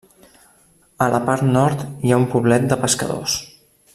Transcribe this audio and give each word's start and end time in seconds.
A 1.07 1.09
la 1.15 1.19
part 1.27 1.45
nord 1.51 1.85
hi 1.89 1.93
ha 2.15 2.19
algun 2.19 2.27
poblet 2.33 2.69
de 2.73 2.79
pescadors. 2.87 3.37